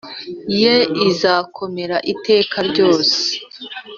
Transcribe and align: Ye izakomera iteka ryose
Ye 0.61 0.75
izakomera 1.09 1.97
iteka 2.13 2.57
ryose 2.69 3.19